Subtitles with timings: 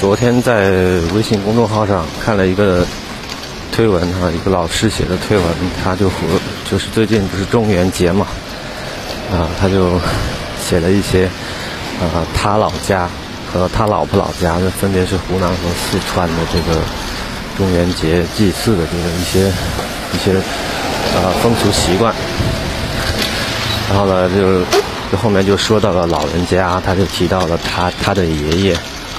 [0.00, 0.70] 昨天在
[1.12, 2.86] 微信公众号上看了一个
[3.72, 5.44] 推文哈，一个老师写的推文，
[5.82, 6.14] 他就和
[6.70, 8.24] 就是最近不是中元节嘛，
[9.32, 10.00] 啊，他就
[10.64, 11.24] 写了一些
[12.00, 13.08] 啊他老家
[13.52, 15.56] 和他老婆老家，那分别是湖南和
[15.90, 16.80] 四川的这个
[17.56, 19.52] 中元节祭祀的这个一些
[20.14, 20.38] 一些
[21.18, 22.14] 啊风俗习惯，
[23.90, 24.60] 然后呢就
[25.10, 28.76] 就后面就说到了老人家，他就提到了他他的爷爷。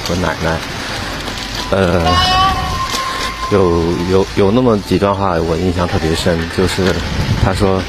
[0.09, 0.57] 和奶奶，
[1.69, 2.01] 呃，
[3.51, 3.79] 有
[4.09, 6.95] 有有那么几段话我印象特别深，就是
[7.43, 7.79] 他说，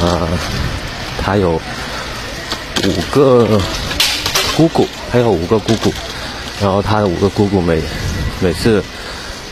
[0.00, 0.28] 呃，
[1.20, 1.60] 他有
[2.84, 3.60] 五个
[4.56, 5.92] 姑姑，还有五个姑姑，
[6.62, 7.82] 然后他的五个姑姑每
[8.38, 8.80] 每次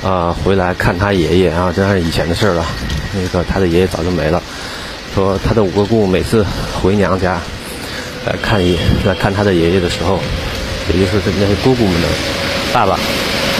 [0.05, 2.65] 啊回来看他爷爷啊，这是以前的事了，
[3.13, 4.41] 那个他的爷爷早就没了，
[5.17, 6.47] 说他的五个姑姑每次
[6.81, 7.41] 回娘家
[8.25, 10.21] 来看爷来看他的爷爷的时候。
[10.89, 12.09] 也就是，那些姑姑们的
[12.73, 12.99] 爸爸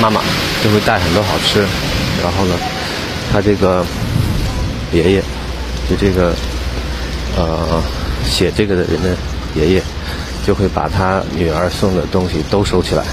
[0.01, 0.21] 妈妈
[0.63, 1.61] 就会带很多好吃，
[2.23, 2.55] 然后呢，
[3.33, 3.85] 他这个
[4.93, 5.23] 爷爷
[5.89, 6.35] 就这个
[7.37, 7.83] 呃
[8.25, 9.17] 写这个的人的
[9.55, 9.83] 爷爷
[10.47, 13.05] 就会把他女儿送的东西都收起来，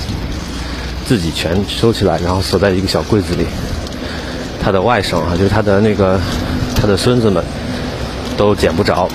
[1.05, 3.45] 自己全收起来，然后锁在一个小柜子里。
[4.61, 6.19] 他的外甥啊，就是他的那个
[6.75, 7.41] 他的孙子们
[8.35, 9.07] 都捡不着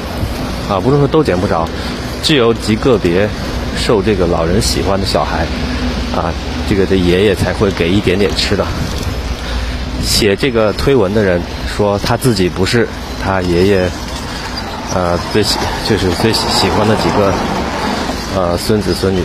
[0.70, 1.68] 啊，不是说都捡不着，
[2.22, 3.28] 只有极个别。
[3.86, 5.44] 受这个老人喜欢的小孩，
[6.16, 6.32] 啊，
[6.66, 8.64] 这个这爷爷才会给一点点吃的。
[10.02, 11.38] 写这个推文的人
[11.76, 12.88] 说他自己不是
[13.22, 13.90] 他爷爷，
[14.94, 17.30] 呃，最喜就是最喜欢的几个
[18.34, 19.20] 呃孙子孙女，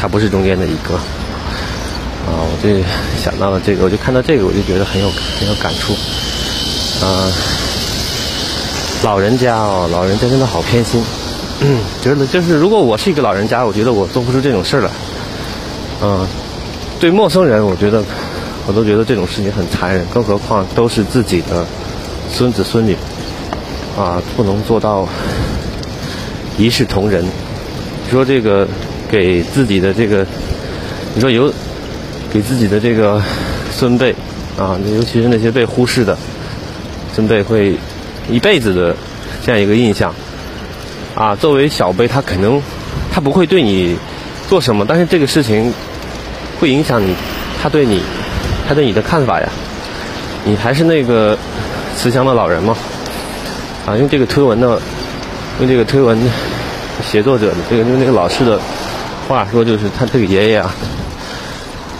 [0.00, 0.94] 他不是中间的一个。
[0.94, 2.82] 啊，我就
[3.22, 5.92] 想到了这个，我就看到这个，我就觉得很有很有感触。
[7.04, 7.28] 啊，
[9.02, 11.02] 老人家哦，老人家真的好偏心。
[11.62, 14.90] 嗯，觉得就是，如果我是一个老人家，我觉得我做不出这种事儿来。
[16.02, 16.26] 嗯，
[16.98, 18.02] 对陌生人，我觉得
[18.66, 21.66] 我都觉得这种事情很残忍，更何况都是自己的
[22.32, 22.96] 孙子孙女，
[23.94, 25.06] 啊，不能做到
[26.56, 27.22] 一视同仁。
[27.22, 28.66] 你说这个
[29.10, 30.26] 给自己的这个，
[31.14, 31.52] 你说有
[32.32, 33.22] 给自己的这个
[33.70, 34.14] 孙辈
[34.58, 36.16] 啊，尤其是那些被忽视的
[37.14, 37.76] 孙辈，会
[38.30, 38.96] 一辈子的
[39.44, 40.14] 这样一个印象。
[41.14, 42.62] 啊，作为小辈，他可能
[43.12, 43.96] 他不会对你
[44.48, 45.72] 做什么，但是这个事情
[46.58, 47.14] 会影响你，
[47.62, 48.00] 他对你，
[48.66, 49.48] 他对你的看法呀。
[50.44, 51.36] 你还是那个
[51.96, 52.76] 慈祥的老人吗？
[53.86, 54.80] 啊，用这个推文的，
[55.58, 56.18] 用这个推文
[57.04, 58.58] 写作者的这个用那个老师的
[59.28, 60.74] 话说，就是他这个爷爷啊，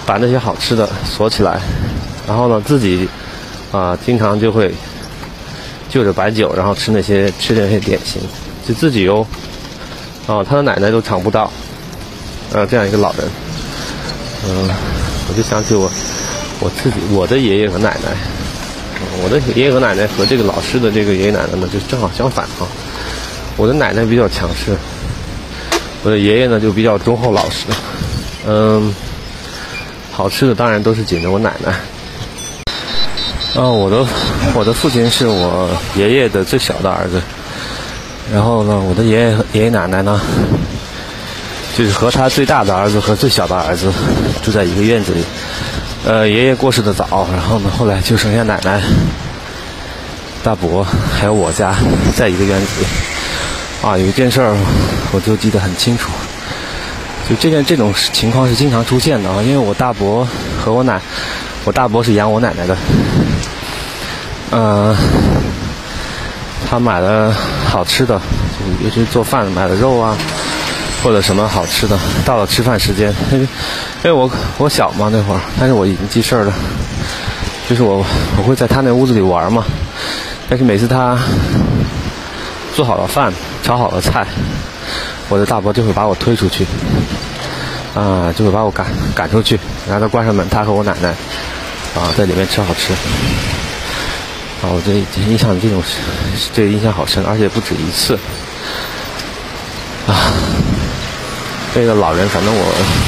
[0.06, 1.60] 把那些好吃的锁起来，
[2.26, 3.08] 然后呢，自己
[3.72, 4.72] 啊经常就会
[5.90, 8.22] 就着白酒，然后吃那些吃那些点心。
[8.66, 9.26] 就自己哦，
[10.26, 11.50] 哦，他的奶奶都尝不到，
[12.52, 13.28] 呃，这样一个老人，
[14.46, 14.68] 嗯，
[15.28, 15.90] 我就想起我
[16.60, 18.16] 我自己我的爷爷和奶奶，
[19.22, 22.68] 我的爷爷和奶奶和这个老师的这个爷爷奶奶呢，就正好相反啊。
[23.56, 24.76] 我的奶奶比较强势，
[26.02, 27.66] 我的爷爷呢就比较忠厚老实，
[28.46, 28.94] 嗯，
[30.12, 31.72] 好吃的当然都是紧着我奶奶。
[33.60, 34.06] 啊，我的
[34.54, 37.20] 我的父亲是我爷爷的最小的儿子。
[38.32, 40.20] 然后呢，我的爷爷爷爷奶奶呢，
[41.76, 43.92] 就是和他最大的儿子和最小的儿子
[44.42, 45.24] 住在一个院子里。
[46.06, 48.80] 呃，爷爷过世的早，然后呢，后来就剩下奶奶、
[50.44, 51.74] 大伯还有我家
[52.16, 52.86] 在一个院子里。
[53.82, 54.56] 啊，有一件事儿
[55.12, 56.10] 我就记得很清楚，
[57.28, 60.26] 就这件这种情况是经常出现的啊，因为我大伯
[60.64, 61.00] 和我奶，
[61.64, 62.76] 我大伯是养我奶奶的，
[64.52, 64.96] 嗯。
[66.70, 67.34] 他买了
[67.68, 70.16] 好吃的，就尤其是做饭买了肉啊，
[71.02, 71.98] 或者什么好吃的。
[72.24, 73.48] 到了吃饭时间，因
[74.04, 76.52] 为我我小嘛那会儿，但是我已经记事儿了。
[77.68, 78.04] 就是我
[78.36, 79.64] 我会在他那屋子里玩嘛，
[80.48, 81.18] 但是每次他
[82.74, 83.32] 做好了饭、
[83.64, 84.24] 炒好了菜，
[85.28, 86.64] 我的大伯就会把我推出去，
[87.96, 89.58] 啊，就会把我赶赶出去，
[89.88, 91.08] 然后他关上门，他和我奶奶
[91.96, 92.92] 啊在里面吃好吃。
[94.62, 94.92] 啊，我这
[95.22, 95.82] 印象这种，
[96.52, 98.14] 这个印象好深，而且不止一次。
[100.06, 100.32] 啊，
[101.74, 102.64] 这个老人，反正我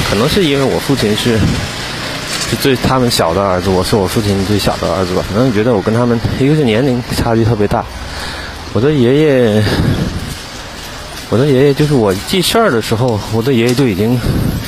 [0.09, 1.37] 可能是因为我父亲是
[2.49, 5.23] 是最他们小的儿子，我是我父亲最小的儿子吧。
[5.29, 7.85] 反正觉得我跟他们，一个是年龄差距特别大。
[8.73, 9.63] 我的爷爷，
[11.29, 14.19] 我的爷爷就是我记事儿的时候，我的爷爷就已经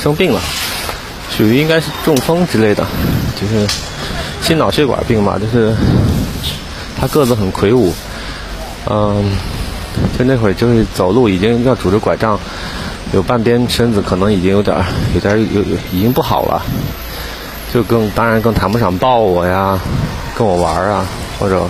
[0.03, 0.39] 生病了，
[1.35, 2.85] 属于应该是中风之类的，
[3.41, 3.65] 就是
[4.43, 5.75] 心脑血管病吧，就是。
[6.99, 7.93] 他个子很魁梧，
[8.89, 9.31] 嗯，
[10.17, 12.39] 就那会儿就是走路已经要拄着拐杖，
[13.13, 16.61] 有半边身子可能已经有点儿、有点儿、有有已经不好了。
[17.73, 19.77] 就更当然更谈不上抱我呀，
[20.37, 21.05] 跟我玩啊，
[21.37, 21.61] 或者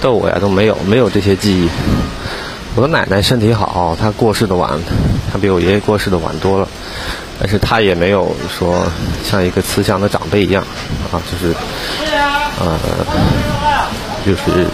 [0.00, 1.68] 逗我呀都没有，没有这些记忆。
[2.74, 4.70] 我的奶奶身体好，她过世的晚，
[5.30, 6.68] 她比我爷爷过世的晚多了，
[7.38, 8.82] 但是她也没有说
[9.24, 10.62] 像一个慈祥的长辈一样，
[11.12, 11.54] 啊，就是，
[12.58, 12.78] 呃，
[14.26, 14.66] 就是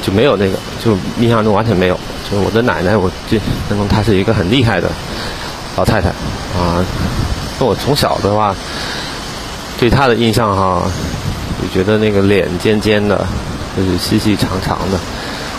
[0.00, 1.98] 就没有那个，就印象中完全没有。
[2.30, 3.36] 就是我的奶奶，我就
[3.68, 4.88] 认为她是一个很厉害的
[5.76, 6.08] 老太太，
[6.56, 6.82] 啊，
[7.58, 8.54] 那我从小的话
[9.78, 10.82] 对她的印象哈，
[11.60, 13.26] 就觉得那个脸尖尖的，
[13.76, 14.98] 就是细细长长的。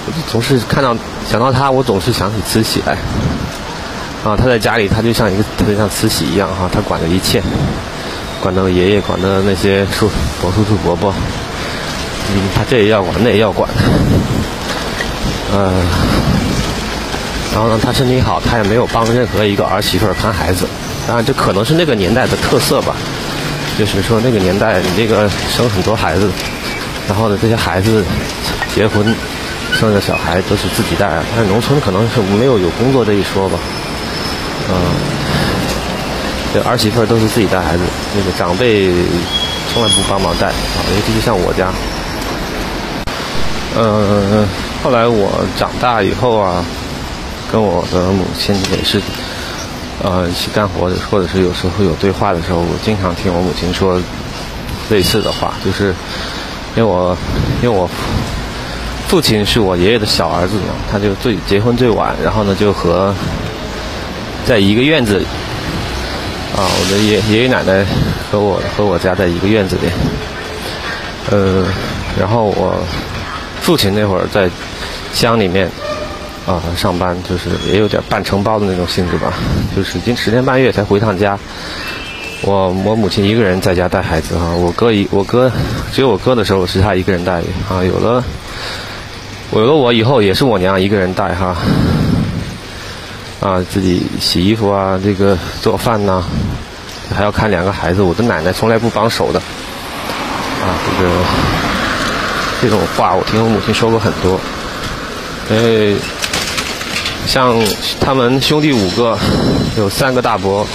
[0.06, 0.96] 我就总是看到
[1.30, 2.98] 想到她，我总是想起慈禧来。
[4.24, 7.44] 啊，她在家里，她就像一个特别像慈禧一样哈，她管的一切，
[8.42, 10.10] 管的爷爷，管的那些叔
[10.42, 11.14] 伯叔叔伯伯，
[12.30, 13.70] 嗯，他这也要管，那也要管。
[15.54, 15.74] 嗯，
[17.54, 20.68] 然后呢，他身体好，他也没有帮任何一个儿媳妇看孩子。
[21.08, 22.96] 当然，这可能是那个年代的特色吧，
[23.78, 26.30] 就是说那个年代你这个生很多孩子，
[27.08, 28.04] 然后呢，这些孩子
[28.74, 29.14] 结婚。
[29.74, 33.58] 生的小孩都是自己带，但是农村可能是没有有工作这一说吧，
[34.70, 34.76] 嗯，
[36.54, 37.82] 这儿媳妇都是自己带孩子，
[38.16, 38.92] 那个长辈
[39.74, 40.54] 从来不帮忙带啊，
[40.96, 41.74] 尤其是像我家，
[43.76, 44.48] 嗯，
[44.84, 46.64] 后来我长大以后啊，
[47.52, 49.02] 跟我的母亲也是，
[50.04, 54.00] 呃，一起干活，或者是有时候有对话的时候，我经常听我母亲说
[54.90, 55.94] 类似的话，就是
[56.76, 57.18] 因为我
[57.62, 57.90] 因为我。
[59.06, 63.14] 父亲是我爷爷的小儿子嘛，他就最结婚最晚，然后呢就和
[64.44, 65.24] 在一个院子
[66.58, 67.86] 啊，我的爷爷爷奶奶
[68.32, 69.88] 和我和我家在一个院子里，
[71.30, 71.64] 呃，
[72.20, 72.84] 然后我
[73.64, 74.50] 父亲那会儿在
[75.14, 75.72] 乡里面
[76.46, 79.32] 啊上班，就是也有点半承包的那种性质吧，
[79.74, 81.40] 就是已经十天半月才回趟家。
[82.42, 85.50] 我我母亲一个人在家带孩子啊，我哥一我哥
[85.94, 88.22] 只有我哥的时候是他一个人带的啊，有了。
[89.54, 91.56] 有了我以后，也是我娘一个人带哈，
[93.40, 96.22] 啊，自己洗衣服啊，这个做饭呐，
[97.16, 98.02] 还要看两个孩子。
[98.02, 101.12] 我的奶奶从来不帮手的，啊，这个
[102.64, 104.40] 这种话我听我母亲说过很多。
[105.50, 105.94] 呃，
[107.28, 107.62] 像
[108.00, 109.20] 他们兄弟五个，
[109.76, 110.66] 有三个大伯，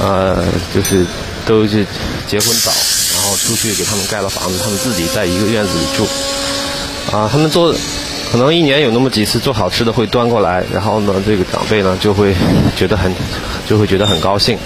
[0.00, 0.42] 呃，
[0.74, 1.04] 就是
[1.44, 1.84] 都是
[2.26, 2.72] 结婚早，
[3.12, 6.08] 然后出去给他们盖了房子，他们自己在一个院子里住。
[7.14, 7.70] 啊，他们做，
[8.32, 12.34] 可能一年有那么几次做好吃的会端过来，然后呢，这个长辈呢就会
[12.74, 13.14] 觉得很，
[13.68, 14.58] 就会觉得很高兴，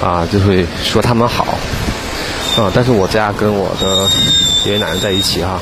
[0.00, 1.58] 啊，就会说他们好，
[2.56, 4.08] 啊，但是我家跟我的
[4.64, 5.60] 爷爷奶奶在一起哈，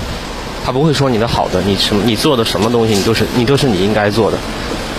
[0.65, 4.39] 他不会说你的好的，你什么你做的什么东西，你都是你都是你应该做的，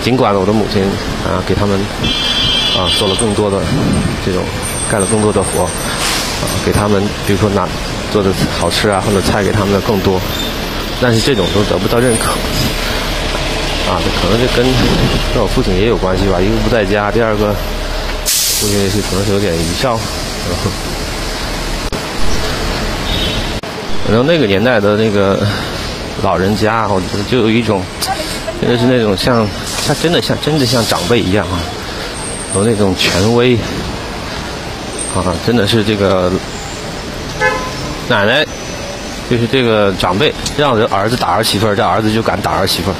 [0.02, 0.82] 尽管我的母亲
[1.26, 1.76] 啊给他们
[2.76, 3.58] 啊做了更多的
[4.24, 4.44] 这种
[4.88, 7.66] 干了更多的活，啊，给他们比如说拿
[8.12, 8.30] 做的
[8.60, 10.20] 好吃啊或者菜给他们的更多。
[11.00, 12.30] 但是这种都得不到认可，
[13.90, 14.64] 啊，这可能这跟
[15.34, 16.40] 跟我父亲也有关系吧。
[16.40, 17.54] 一个不在家，第二个
[18.24, 19.98] 父亲是可能是有点愚孝。
[24.08, 25.38] 反正那个年代的那个
[26.24, 27.82] 老人家，我觉得就有一种，
[28.58, 29.46] 真的是那种像，
[29.86, 31.60] 像真的像真的像长辈一样啊，
[32.54, 33.54] 有那种权威，
[35.14, 36.32] 啊，真的是这个
[38.08, 38.46] 奶奶。
[39.28, 42.94] 就是这个长辈让人儿子打儿媳妇儿，这儿子就敢打儿媳妇儿。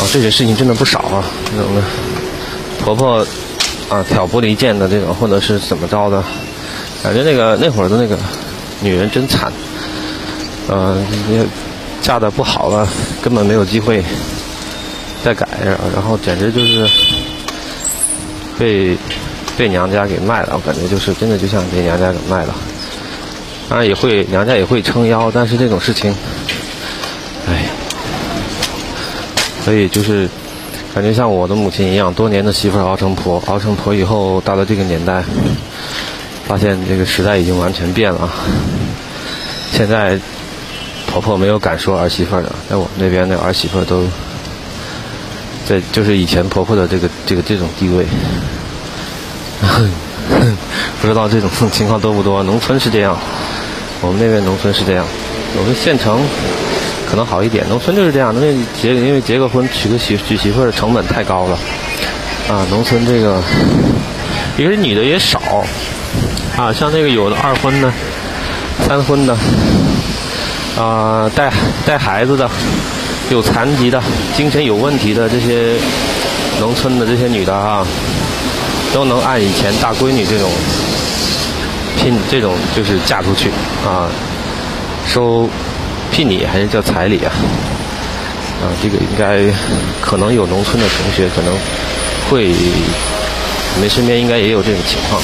[0.00, 1.22] 啊，这些事情真的不少啊！
[1.54, 1.82] 这种的
[2.82, 3.18] 婆婆
[3.90, 6.24] 啊挑拨离间的这种，或者是怎么着的，
[7.02, 8.16] 感觉那个那会儿的那个
[8.80, 9.52] 女人真惨。
[10.68, 11.04] 嗯，
[12.00, 12.88] 嫁的不好了，
[13.20, 14.02] 根本没有机会
[15.24, 15.46] 再改，
[15.92, 16.88] 然后简直就是
[18.58, 18.96] 被
[19.56, 20.50] 被娘家给卖了。
[20.52, 22.54] 我感觉就是真的就像被娘家给卖了。
[23.68, 26.14] 当然也会，娘家也会撑腰，但是这种事情，
[27.48, 27.66] 哎，
[29.64, 30.28] 所以就是
[30.94, 35.24] 感觉像我的母亲一样，多年的媳妇熬成婆，熬成婆以后，到了这个年代，
[36.52, 38.30] 发现这个时代已经完全变了。
[39.72, 40.20] 现在
[41.06, 44.04] 婆婆没有敢说儿媳妇的，在我们那边的儿媳妇都
[45.66, 48.04] 在，就是以前婆婆的这个这个这种地位。
[51.00, 52.42] 不知道这种情况多不多？
[52.42, 53.16] 农村是这样。
[54.02, 55.06] 我们那边农村是这样，
[55.58, 56.20] 我们县城
[57.08, 57.66] 可能好一点。
[57.70, 61.58] 农村就是这样，因为结因为结个婚娶个媳娶媳妇的成本太高了，
[62.50, 63.42] 啊，农村这个，
[64.58, 65.40] 因为女的也少，
[66.56, 67.90] 啊，像那个有的二婚的、
[68.86, 69.36] 三婚的，
[70.78, 71.50] 啊，带
[71.86, 72.48] 带孩子的、
[73.30, 74.00] 有残疾的、
[74.36, 75.74] 精神有问题的这些
[76.60, 77.84] 农村的这些女的啊，
[78.92, 80.50] 都能按以前大闺女这种
[81.96, 83.48] 聘这种就是嫁出去
[83.84, 84.06] 啊，
[85.08, 85.48] 收
[86.12, 87.32] 聘礼还是叫彩礼啊？
[88.62, 89.40] 啊，这个应该
[90.02, 91.52] 可能有农村的同学可能
[92.30, 92.48] 会，
[93.74, 95.20] 你们身边应该也有这种情况。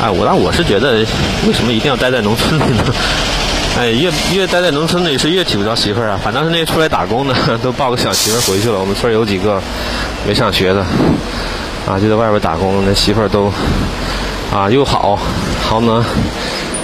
[0.00, 1.04] 哎，我那我是觉得，
[1.46, 2.84] 为什么一定要待在农村里呢？
[3.78, 6.20] 哎，越越待在农村里是越娶不着媳妇儿啊。
[6.22, 8.78] 反倒是那些出来打工的，都抱个小媳妇儿回去了。
[8.78, 9.60] 我们村有几个
[10.26, 10.80] 没上学的，
[11.86, 13.52] 啊，就在外边打工，那媳妇儿都
[14.52, 15.18] 啊又好，
[15.62, 16.04] 好呢。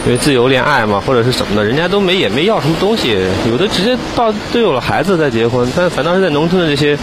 [0.06, 3.16] 因为自由恋爱嘛，或者是什么的，人家都没也没要什么东西，
[3.48, 5.66] 有的直接到都有了孩子再结婚。
[5.74, 6.94] 但反倒是在农村的这些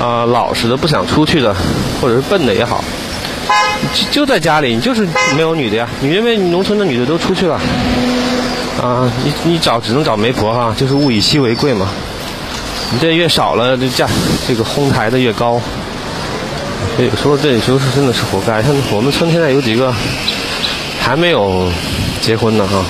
[0.00, 1.54] 啊老实的不想出去的，
[2.00, 2.82] 或者是笨的也好，
[4.10, 5.88] 就在家里，你就是没有女的呀。
[6.00, 7.54] 你因为农村的女的都出去了
[8.82, 11.88] 啊，你你找只能找媒婆哈，就是物以稀为贵嘛。
[12.92, 14.08] 你这越少了，这价
[14.46, 15.60] 这个哄抬的越高。
[16.98, 18.62] 有时候这有时候是真的是活该。
[18.62, 19.92] 像我们村现在有几个
[21.00, 21.70] 还没有。
[22.20, 22.82] 结婚的哈，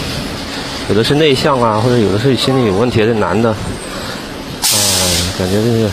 [0.89, 4.77] 有的是内向啊，或者有的是心理有问题的男的，哎，
[5.37, 5.91] 感觉这是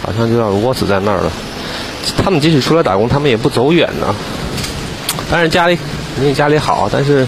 [0.00, 1.32] 好像就要窝死在那儿了。
[2.22, 4.14] 他们即使出来打工，他们也不走远呢。
[5.34, 5.76] 当然家里
[6.14, 7.26] 肯定家里好，但是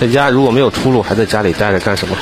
[0.00, 2.16] 在家如果没有出路，还在家里待着干什么？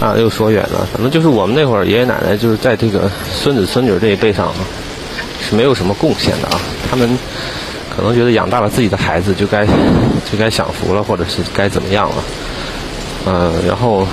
[0.00, 0.84] 啊，又说远了。
[0.92, 4.54] 反正就是我们那会儿爷爷奶奶就是在这个孙子孙女这一辈上啊，
[5.48, 6.58] 是没有什么贡献的啊。
[6.90, 7.16] 他们。
[7.94, 12.14] 可能觉得养大了自己的孩子就该就该享福了，或者是该怎么样了，
[13.26, 14.06] 嗯，然后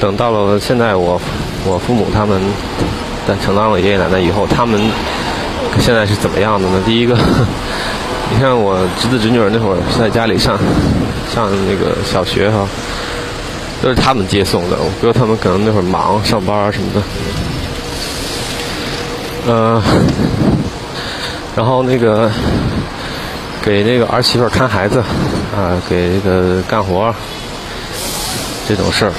[0.00, 1.20] 等到了现在，我
[1.66, 2.40] 我父母他们
[3.28, 4.80] 在承当了爷爷奶奶以后，他们
[5.78, 6.82] 现在是怎么样的呢？
[6.86, 7.14] 第一个，
[8.32, 10.58] 你看我侄子侄女儿那会儿在家里上
[11.32, 12.66] 上那个小学哈，
[13.82, 14.76] 都是他们接送的。
[14.78, 17.02] 我哥他们可能那会儿忙上班啊什么的，
[19.48, 19.82] 嗯。
[21.56, 22.28] 然后那个
[23.62, 24.98] 给那个儿媳妇看孩子，
[25.56, 27.14] 啊，给这个干活
[28.66, 29.12] 这种事儿，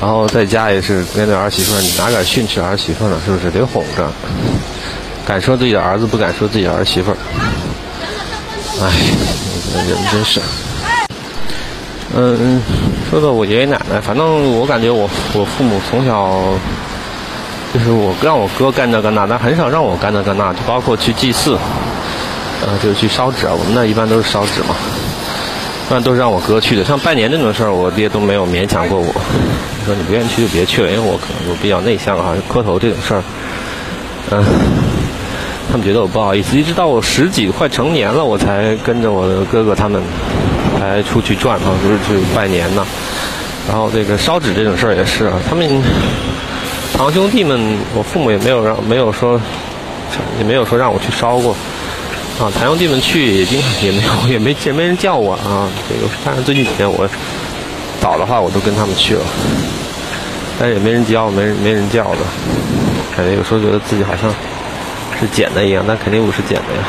[0.00, 3.20] 然后在家也是面对儿媳妇，你哪敢训斥儿媳妇呢？
[3.26, 4.08] 是不是得哄着？
[5.26, 7.16] 敢说自己的儿子，不敢说自己的儿媳妇儿。
[8.82, 8.90] 哎，
[9.88, 10.40] 人真是。
[12.16, 12.62] 嗯，
[13.10, 16.30] 说到我爷爷奶奶，反正我感觉我我父母从小。
[17.72, 21.58] 就是我让我哥干这干那，但很少让我干这干那，就包括去祭祀，
[22.64, 23.52] 呃，就是去烧纸啊。
[23.52, 24.76] 我们那一般都是烧纸嘛，
[25.88, 26.84] 一般都是让我哥去的。
[26.84, 29.12] 像拜年这种事儿，我爹都没有勉强过我，
[29.84, 33.22] 说你不愿意去就别去了，因为我可能我比较内向哈，磕头这种事儿，
[34.30, 34.44] 嗯，
[35.74, 36.56] 他们觉得我不好意思。
[36.56, 40.00] 一直到我十几快成年了，我才跟着我的哥哥他们
[40.78, 42.86] 才出去转啊，就是去拜年呢。
[43.66, 45.68] 然后这个烧纸这种事儿也是啊，他们。
[46.96, 49.40] 堂兄弟们，我父母也没有让，没有说，
[50.38, 51.50] 也没有说让我去烧过。
[52.38, 55.68] 啊，堂兄弟们去也经也没有，也没也没人叫我啊。
[55.88, 57.04] 这个，当然最近几年我
[58.00, 59.22] 早的话我都跟他们去了，
[60.56, 62.18] 但 是也没人教，没人没人叫的。
[63.16, 64.32] 感觉有时候觉得自己好像
[65.20, 66.84] 是捡的一样，那肯定不是捡的呀。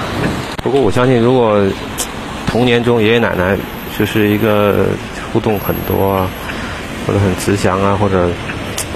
[0.63, 1.61] 不过我相信，如果
[2.47, 3.57] 童年中爷爷奶奶
[3.97, 4.85] 就是一个
[5.31, 6.27] 互动很多，
[7.05, 8.29] 或者很慈祥啊，或者。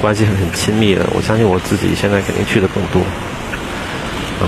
[0.02, 3.02] 关系很很亲密的，我相信我自己现在肯定去的更多。
[4.40, 4.48] 嗯，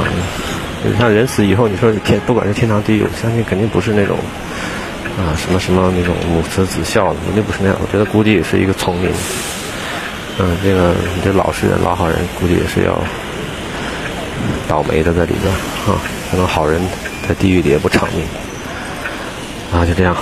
[0.82, 4.18] 你像人死以后，你说天不管是天堂地狱，我相信肯定不是那种
[5.20, 7.76] 啊什么什么那种母慈子孝的，肯定不是那样。
[7.82, 9.12] 我觉得估计也是一个丛林。
[10.40, 12.98] 嗯，这个你这老实人、老好人，估计也是要
[14.72, 15.54] 倒霉的在里边
[15.86, 16.00] 啊。
[16.32, 16.82] 可能好人
[17.28, 18.26] 在地狱里也不偿命。
[19.74, 20.16] 啊，就这样。